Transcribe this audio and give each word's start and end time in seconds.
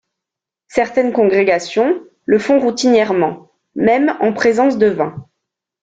Certaines 0.67 1.13
congrégations 1.13 2.03
le 2.25 2.39
font 2.39 2.57
routinièrement, 2.57 3.51
même 3.75 4.17
en 4.19 4.33
présence 4.33 4.79
de 4.79 4.87
vin. 4.87 5.29